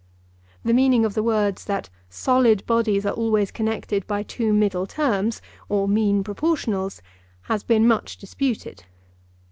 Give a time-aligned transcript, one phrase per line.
[0.65, 5.43] The meaning of the words that 'solid bodies are always connected by two middle terms'
[5.69, 7.03] or mean proportionals
[7.43, 8.85] has been much disputed.